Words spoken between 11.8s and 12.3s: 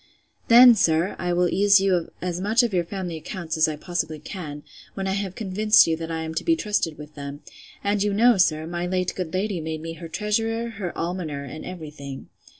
thing.